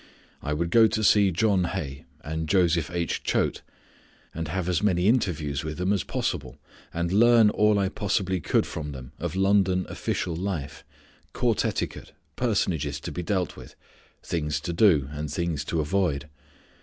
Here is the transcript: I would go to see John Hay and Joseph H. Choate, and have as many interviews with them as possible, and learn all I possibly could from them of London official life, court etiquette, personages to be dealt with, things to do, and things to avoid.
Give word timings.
I 0.41 0.53
would 0.53 0.71
go 0.71 0.87
to 0.87 1.03
see 1.03 1.29
John 1.31 1.65
Hay 1.65 2.05
and 2.21 2.49
Joseph 2.49 2.89
H. 2.89 3.21
Choate, 3.21 3.61
and 4.33 4.47
have 4.47 4.67
as 4.67 4.81
many 4.81 5.07
interviews 5.07 5.63
with 5.63 5.77
them 5.77 5.93
as 5.93 6.03
possible, 6.03 6.57
and 6.91 7.11
learn 7.11 7.51
all 7.51 7.77
I 7.77 7.87
possibly 7.87 8.39
could 8.41 8.65
from 8.65 8.93
them 8.93 9.11
of 9.19 9.35
London 9.35 9.85
official 9.87 10.35
life, 10.35 10.83
court 11.33 11.63
etiquette, 11.63 12.13
personages 12.35 12.99
to 13.01 13.11
be 13.11 13.21
dealt 13.21 13.55
with, 13.55 13.75
things 14.23 14.59
to 14.61 14.73
do, 14.73 15.07
and 15.13 15.31
things 15.31 15.63
to 15.65 15.79
avoid. 15.79 16.27